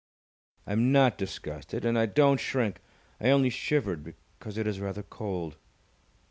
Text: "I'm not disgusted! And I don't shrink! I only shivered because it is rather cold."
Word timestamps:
"I'm 0.65 0.91
not 0.91 1.15
disgusted! 1.19 1.85
And 1.85 1.95
I 1.95 2.07
don't 2.07 2.39
shrink! 2.39 2.81
I 3.19 3.29
only 3.29 3.51
shivered 3.51 4.03
because 4.03 4.57
it 4.57 4.65
is 4.65 4.79
rather 4.79 5.03
cold." 5.03 5.57